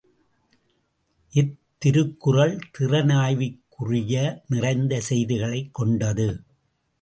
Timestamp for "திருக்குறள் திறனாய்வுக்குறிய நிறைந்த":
1.77-4.99